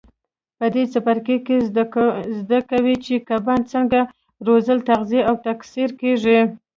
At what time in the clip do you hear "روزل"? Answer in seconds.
4.47-4.79